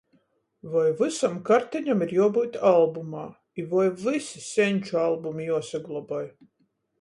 Voi 0.75 0.85
vysom 1.01 1.35
karteņom 1.49 2.01
ir 2.05 2.13
juobyut 2.15 2.57
albumā. 2.69 3.27
I 3.59 3.67
voi 3.75 3.85
vysi 4.07 4.43
seņču 4.47 4.99
albumi 5.03 5.47
juosagloboj. 5.51 6.27